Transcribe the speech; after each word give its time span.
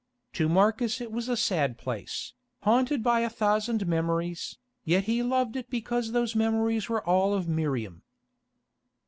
To 0.33 0.49
Marcus 0.49 0.99
it 0.99 1.11
was 1.11 1.29
a 1.29 1.37
sad 1.37 1.77
place, 1.77 2.33
haunted 2.63 3.03
by 3.03 3.19
a 3.19 3.29
thousand 3.29 3.85
memories, 3.85 4.57
yet 4.83 5.03
he 5.03 5.21
loved 5.21 5.55
it 5.55 5.69
because 5.69 6.11
those 6.11 6.35
memories 6.35 6.89
were 6.89 7.05
all 7.07 7.35
of 7.35 7.47
Miriam. 7.47 8.01